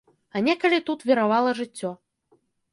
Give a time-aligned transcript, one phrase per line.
[0.37, 1.95] А некалі тут віравала жыццё.